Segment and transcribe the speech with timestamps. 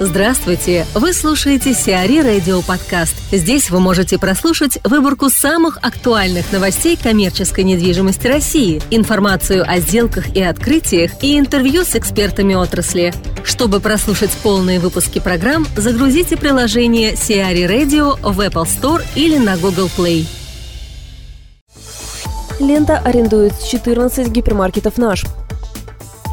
[0.00, 0.86] Здравствуйте!
[0.94, 3.14] Вы слушаете Сиари Радио Подкаст.
[3.30, 10.42] Здесь вы можете прослушать выборку самых актуальных новостей коммерческой недвижимости России, информацию о сделках и
[10.42, 13.12] открытиях и интервью с экспертами отрасли.
[13.44, 19.90] Чтобы прослушать полные выпуски программ, загрузите приложение Сиари Radio в Apple Store или на Google
[19.96, 20.26] Play.
[22.58, 25.24] Лента арендует 14 гипермаркетов «Наш».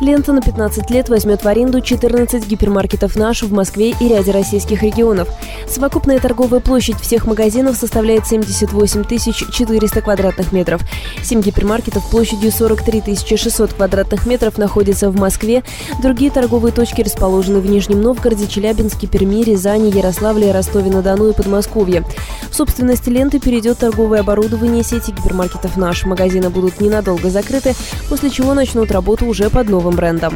[0.01, 4.81] Лента на 15 лет возьмет в аренду 14 гипермаркетов «Наш» в Москве и ряде российских
[4.81, 5.27] регионов.
[5.67, 10.81] Совокупная торговая площадь всех магазинов составляет 78 400 квадратных метров.
[11.21, 15.63] Семь гипермаркетов площадью 43 600 квадратных метров находятся в Москве.
[16.01, 22.05] Другие торговые точки расположены в Нижнем Новгороде, Челябинске, Перми, Рязани, Ярославле, Ростове-на-Дону и Подмосковье.
[22.49, 26.05] В собственности ленты перейдет торговое оборудование сети гипермаркетов «Наш».
[26.05, 27.75] Магазины будут ненадолго закрыты,
[28.07, 30.33] после чего начнут работу уже под новым брендом.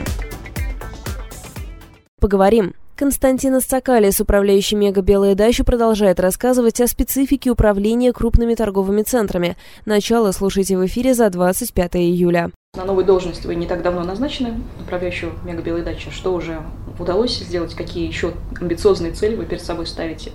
[2.20, 2.74] Поговорим.
[2.96, 9.58] Константин Сцакалис, управляющий «Мега Белая дача», продолжает рассказывать о специфике управления крупными торговыми центрами.
[9.86, 12.52] Начало слушайте в эфире за 25 июля.
[12.78, 16.12] На новой должности вы не так давно назначены, управляющего «Мега Белой дачи».
[16.12, 16.62] Что уже
[17.00, 17.74] удалось сделать?
[17.74, 20.32] Какие еще амбициозные цели вы перед собой ставите?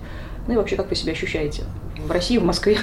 [0.46, 1.62] Ну и вообще, как вы себя ощущаете
[2.06, 2.78] в России, в Москве?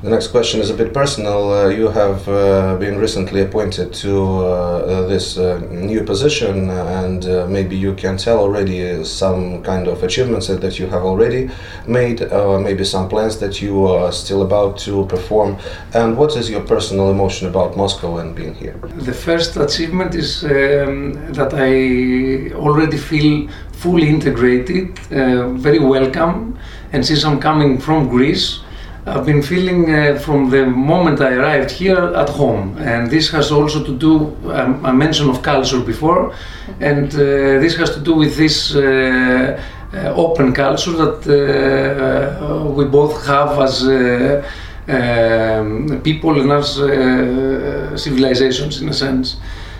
[0.00, 1.52] The next question is a bit personal.
[1.52, 7.26] Uh, you have uh, been recently appointed to uh, uh this uh, new position, and
[7.26, 11.50] uh, maybe you can tell already some kind of achievements that you have already
[11.88, 12.20] made,
[12.62, 15.58] maybe some plans that you are still about to perform.
[15.94, 18.78] And what is your personal emotion about Moscow and being here?
[19.10, 24.96] The first achievement is um, that I already feel fully integrated,
[25.60, 26.56] very welcome,
[26.92, 28.60] and since I'm coming from Greece.
[29.08, 33.50] I've been feeling uh, from the moment I arrived here at home, and this has
[33.50, 34.36] also to do.
[34.50, 36.34] Um, I mentioned of culture before,
[36.80, 37.18] and uh,
[37.62, 39.60] this has to do with this uh,
[39.94, 41.32] uh open culture that uh,
[42.44, 43.82] uh, we both have as
[44.88, 46.74] um, people and as
[48.02, 49.36] civilizations, in a sense.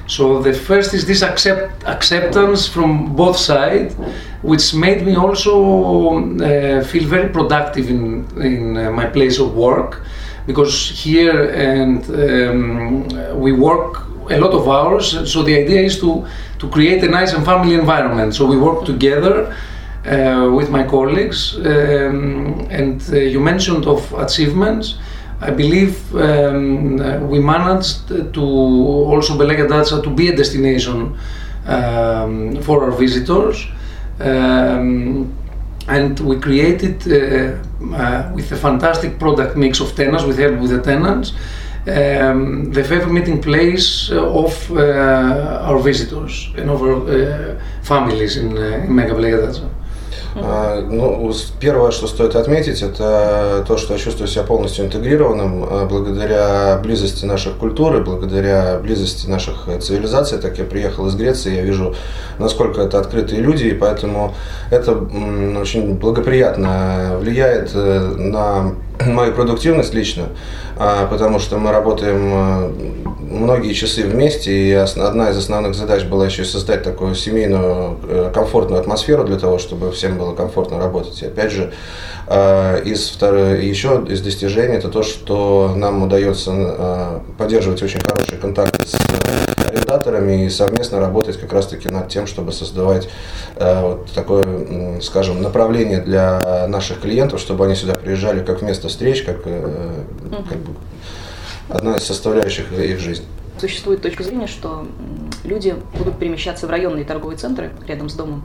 [0.09, 3.95] So the first is this accept, acceptance from both sides,
[4.43, 10.03] which made me also uh, feel very productive in, in uh, my place of work,
[10.47, 10.75] because
[11.05, 15.31] here and um, we work a lot of hours.
[15.31, 16.27] So the idea is to
[16.59, 18.35] to create a nice and family environment.
[18.35, 19.55] So we work together.
[20.07, 24.97] Uh, with my colleagues, um, and uh, you mentioned of achievements.
[25.41, 31.17] I believe um, we managed to also Belega Dacia to be a destination
[31.67, 33.67] um, for our visitors.
[34.21, 35.33] Um,
[35.87, 40.71] and we created uh, uh, with a fantastic product mix of tenants, we helped with
[40.71, 41.33] the tenants,
[41.87, 48.57] um, the favorite meeting place of uh, our visitors and of our uh, families in,
[48.59, 49.69] uh, in Mega Belega Dacia.
[50.35, 55.87] А, ну, первое, что стоит отметить, это то, что я чувствую себя полностью интегрированным а,
[55.87, 60.39] благодаря близости наших культур и благодаря близости наших цивилизаций.
[60.39, 61.95] Так я приехал из Греции, я вижу,
[62.39, 64.35] насколько это открытые люди, и поэтому
[64.71, 68.75] это очень благоприятно влияет э, на
[69.07, 70.29] мою продуктивность лично,
[70.77, 72.73] а, потому что мы работаем э,
[73.21, 78.81] многие часы вместе, и одна из основных задач была еще создать такую семейную э, комфортную
[78.81, 81.23] атмосферу для того, чтобы всем было комфортно работать.
[81.23, 81.73] И опять же,
[82.27, 88.87] э, из второй, еще из достижений это то, что нам удается поддерживать очень хорошие контакты
[88.87, 88.97] с
[90.09, 93.09] арендаторами и совместно работать как раз-таки над тем, чтобы создавать
[93.57, 99.39] вот такое, скажем, направление для наших клиентов, чтобы они сюда приезжали как вместо встреч, как,
[99.45, 100.05] э,
[100.49, 100.75] как бы
[101.69, 103.27] одна из составляющих их жизни.
[103.61, 104.87] Существует точка зрения, что
[105.45, 108.43] люди будут перемещаться в районные торговые центры рядом с домом.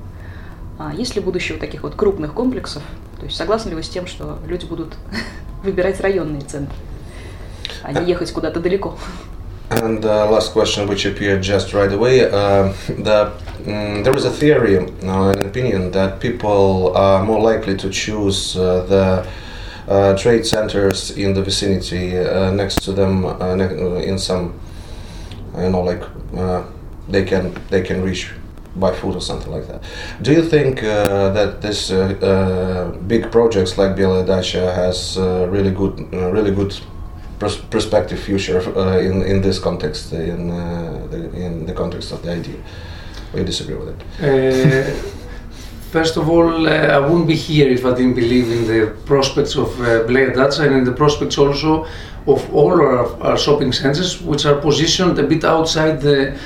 [0.79, 2.81] А есть ли будущее у таких вот крупных комплексов?
[3.19, 4.95] То есть согласны ли вы с тем, что люди будут
[5.63, 6.75] выбирать районные центры,
[7.83, 8.97] а не ехать куда-то далеко?
[9.81, 13.33] And the last question, which appeared just right away, uh, the,
[13.65, 18.55] um, there is a theory, uh, an opinion that people are more likely to choose
[18.55, 19.27] uh, the
[19.87, 24.53] uh, trade centers in the vicinity uh, next to them uh, in some
[25.57, 26.03] you know like
[27.09, 28.31] they can they can reach
[28.75, 29.83] by foot or something like that.
[30.21, 34.25] Do you think uh, that this uh, uh, big projects like Biela
[34.75, 36.75] has really good, really good
[37.43, 38.61] pers- perspective future
[38.99, 40.47] in in this context, in
[41.11, 42.59] the, in the context of the idea?
[43.35, 45.13] You disagree with it?
[45.93, 49.55] First of all, uh, I wouldn't be here if I didn't believe in the prospects
[49.55, 51.85] of uh, Blair Dutch and in the prospects also
[52.25, 56.37] of all our, our, shopping centers, which are positioned a bit outside the uh,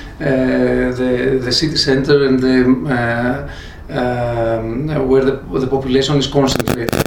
[1.00, 2.58] the, the, city center and the
[2.98, 3.50] uh,
[3.90, 7.07] um, where the, the population is concentrated.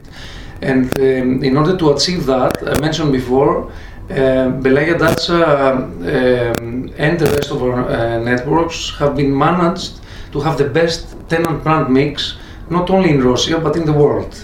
[0.62, 3.70] And um, in order to achieve that, I mentioned before,
[4.10, 10.00] uh, Belaya Dacia um, and the rest of our uh, networks have been managed
[10.32, 12.36] to have the best tenant brand mix,
[12.68, 14.34] not only in Russia but in the world.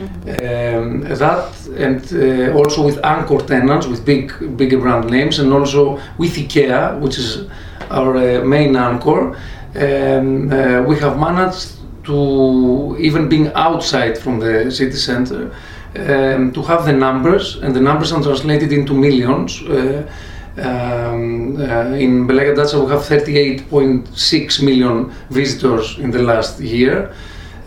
[0.00, 6.00] Um, that and uh, also with anchor tenants with big bigger brand names and also
[6.16, 7.46] with IKEA which is
[7.90, 9.36] our uh, main anchor.
[9.76, 15.52] Um, uh, we have managed to even being outside from the city center
[15.96, 20.08] um, to have the numbers and the numbers are translated into millions uh,
[20.58, 27.12] um, uh, in Belega Dacia we have 38.6 million visitors in the last year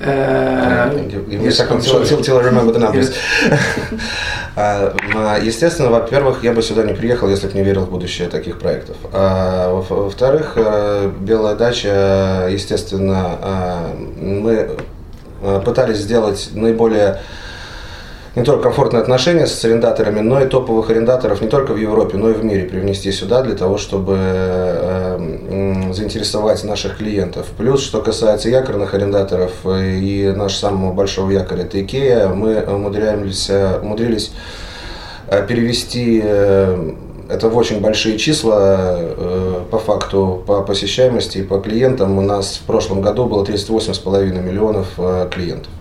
[0.03, 3.15] Give me a second till, I remember the numbers.
[5.43, 8.97] Естественно, во-первых, я бы сюда не приехал, если бы не верил в будущее таких проектов.
[9.11, 10.57] А, во-вторых,
[11.21, 13.39] Белая дача, естественно,
[14.21, 14.69] мы
[15.65, 17.19] пытались сделать наиболее
[18.35, 22.31] не только комфортные отношения с арендаторами, но и топовых арендаторов не только в Европе, но
[22.31, 27.45] и в мире привнести сюда для того, чтобы э, заинтересовать наших клиентов.
[27.57, 33.79] Плюс, что касается якорных арендаторов и нашего самого большого якоря, это Икея, мы умудряемся, э,
[33.81, 34.31] умудрились
[35.27, 36.23] э, перевести
[37.29, 38.99] это в очень большие числа
[39.71, 42.17] по факту, по посещаемости и по клиентам.
[42.17, 44.87] У нас в прошлом году было 38,5 миллионов
[45.31, 45.71] клиентов.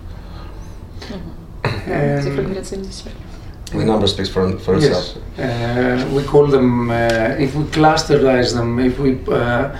[3.72, 4.84] The number speaks for, for yes.
[4.84, 5.38] itself.
[5.38, 6.94] Uh, we call them, uh,
[7.38, 9.74] if we clusterize them, if we uh,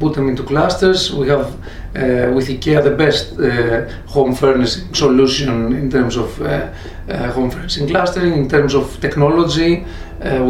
[0.00, 5.72] put them into clusters, we have uh, with IKEA the best uh, home furnishing solution
[5.74, 6.72] in terms of uh,
[7.32, 9.84] home furnishing clustering, in terms of technology,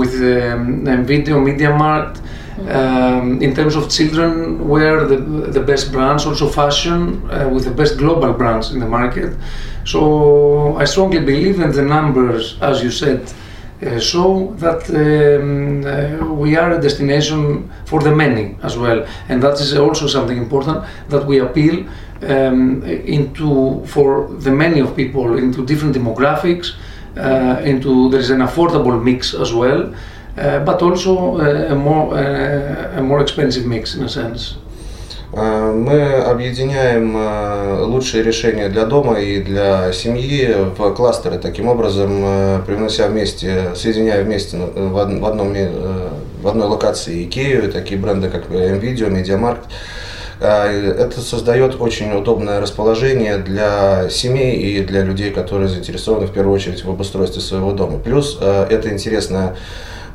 [0.00, 2.18] with um, video, media mart.
[2.58, 5.18] Um, in terms of children, we're the,
[5.52, 7.22] the best brands, also fashion,
[7.52, 9.36] with the best global brands in the market.
[9.84, 13.30] So I strongly believe, and the numbers, as you said,
[13.82, 19.42] uh, show that um, uh, we are a destination for the many as well, and
[19.42, 21.86] that is also something important that we appeal
[22.22, 26.74] um, into for the many of people into different demographics,
[27.18, 29.98] uh, into there is an affordable mix as well, uh,
[30.36, 34.56] but also uh, a more uh, a more expensive mix in a sense.
[35.32, 42.10] Э, мы объединяем э, лучшие решения для дома и для семьи в кластеры, таким образом
[42.24, 45.54] э, привнося вместе, соединяя вместе в, одном,
[46.40, 49.64] в одной локации Икею, такие бренды, как NVIDIA, MediaMarkt.
[50.38, 56.84] Это создает очень удобное расположение для семей и для людей, которые заинтересованы в первую очередь
[56.84, 57.98] в обустройстве своего дома.
[57.98, 59.56] Плюс это интересная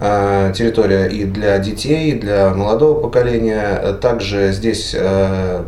[0.04, 3.94] Э, территория и для детей, и для молодого поколения.
[4.02, 4.96] Также здесь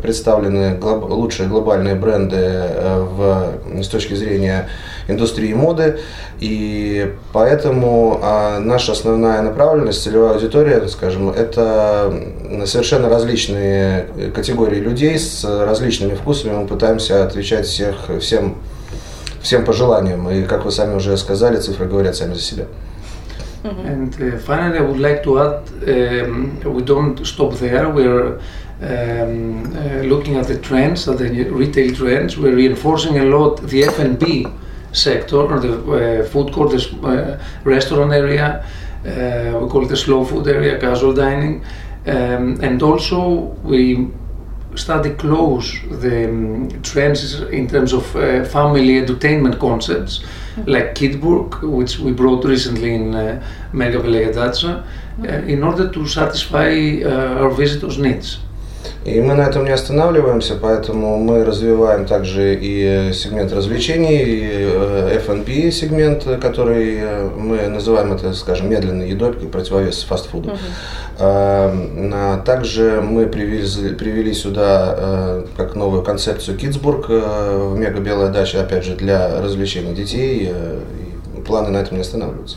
[0.02, 2.62] представлены лучшие глобальные бренды
[3.16, 4.68] в, с точки зрения
[5.08, 6.00] индустрии моды.
[6.40, 8.18] И поэтому
[8.60, 12.12] наша основная направленность, целевая аудитория, скажем, это
[12.66, 16.52] совершенно различные категории людей с различными вкусами.
[16.52, 18.56] Мы пытаемся отвечать всех, всем,
[19.42, 20.28] всем пожеланиям.
[20.30, 22.66] И, как вы сами уже сказали, цифры говорят сами за себя.
[23.64, 23.86] Mm-hmm.
[23.86, 27.88] And uh, finally, I would like to add um, we don't stop there.
[27.88, 28.38] We're
[28.82, 32.36] um, uh, looking at the trends, at the retail trends.
[32.36, 34.46] We're reinforcing a lot the F&B
[34.94, 38.64] sector, or the uh, food court, the uh, restaurant area.
[39.04, 41.62] Uh, we call it the slow food area, casual dining.
[42.06, 44.08] Um, and also, we
[44.76, 50.70] study close the um, trends in terms of uh, family entertainment concepts mm-hmm.
[50.70, 54.84] like Kidburg, which we brought recently in uh, Mega Dacia,
[55.20, 58.38] uh, in order to satisfy uh, our visitors' needs.
[59.04, 65.70] И мы на этом не останавливаемся, поэтому мы развиваем также и сегмент развлечений, и F&B
[65.70, 67.02] сегмент, который
[67.36, 70.52] мы называем это, скажем, медленной едой, противовес фастфуду.
[71.18, 72.44] Uh-huh.
[72.44, 78.96] Также мы привезли, привели сюда как новую концепцию Китсбург в Мега Белая дача, опять же,
[78.96, 82.56] для развлечений детей, и планы на этом не останавливаются.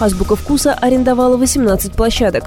[0.00, 2.44] Азбука вкуса арендовала 18 площадок.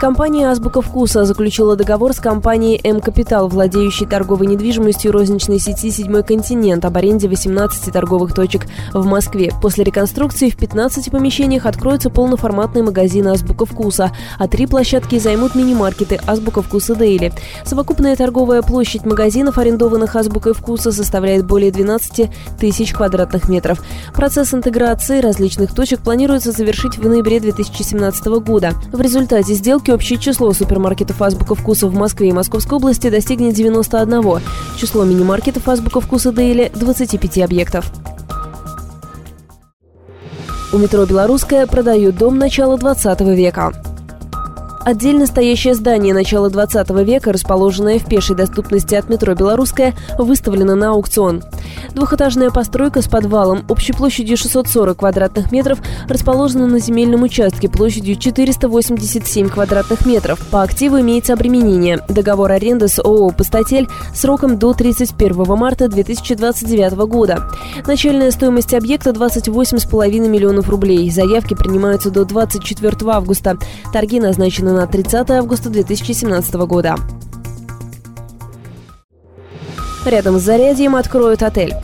[0.00, 6.86] Компания «Азбука вкуса» заключила договор с компанией «М-Капитал», владеющей торговой недвижимостью розничной сети «Седьмой континент»
[6.86, 8.62] об аренде 18 торговых точек
[8.94, 9.52] в Москве.
[9.60, 16.18] После реконструкции в 15 помещениях откроются полноформатные магазины «Азбука вкуса», а три площадки займут мини-маркеты
[16.26, 17.34] «Азбука вкуса Дейли».
[17.66, 23.82] Совокупная торговая площадь магазинов, арендованных «Азбукой вкуса», составляет более 12 тысяч квадратных метров.
[24.14, 28.72] Процесс интеграции различных точек планируется завершить в ноябре 2017 года.
[28.92, 33.54] В результате сделки итоге общее число супермаркетов «Азбука вкуса» в Москве и Московской области достигнет
[33.54, 34.40] 91.
[34.76, 37.90] Число мини-маркетов «Азбука вкуса» Дейли– 25 объектов.
[40.72, 43.89] У метро «Белорусская» продают дом начала 20 века.
[44.82, 50.92] Отдельно стоящее здание начала 20 века, расположенное в пешей доступности от метро «Белорусская», выставлено на
[50.92, 51.42] аукцион.
[51.94, 59.50] Двухэтажная постройка с подвалом общей площадью 640 квадратных метров расположена на земельном участке площадью 487
[59.50, 60.40] квадратных метров.
[60.50, 62.00] По активу имеется обременение.
[62.08, 67.50] Договор аренды с ООО «Пустотель» сроком до 31 марта 2029 года.
[67.86, 71.10] Начальная стоимость объекта 28,5 миллионов рублей.
[71.10, 73.58] Заявки принимаются до 24 августа.
[73.92, 76.96] Торги назначены на 30 августа 2017 года.
[80.06, 81.74] Рядом с Зарядьем откроют отель.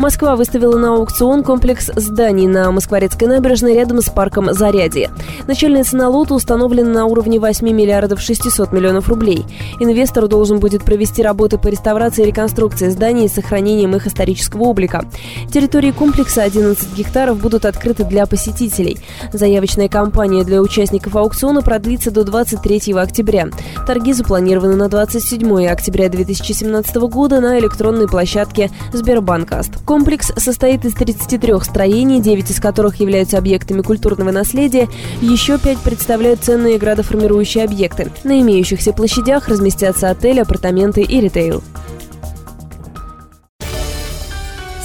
[0.00, 5.10] Москва выставила на аукцион комплекс зданий на Москворецкой набережной рядом с парком Зарядье.
[5.46, 9.44] Начальная цена лота установлена на уровне 8 миллиардов 600 миллионов рублей.
[9.78, 15.04] Инвестор должен будет провести работы по реставрации и реконструкции зданий с сохранением их исторического облика.
[15.52, 18.96] Территории комплекса 11 гектаров будут открыты для посетителей.
[19.34, 23.48] Заявочная кампания для участников аукциона продлится до 23 октября.
[23.86, 29.72] Торги запланированы на 27 октября 2017 года на электронной площадке Сбербанкаст.
[29.90, 34.88] Комплекс состоит из 33 строений, 9 из которых являются объектами культурного наследия,
[35.20, 38.12] еще 5 представляют ценные градоформирующие объекты.
[38.22, 41.64] На имеющихся площадях разместятся отели, апартаменты и ритейл.